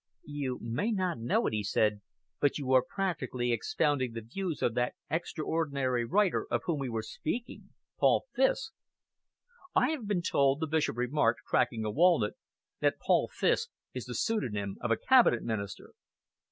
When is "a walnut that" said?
11.85-12.97